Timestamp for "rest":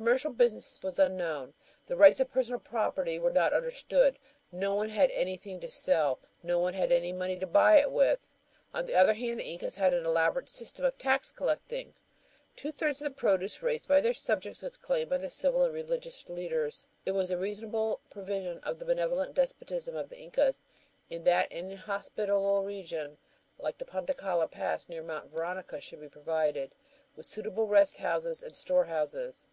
27.66-27.98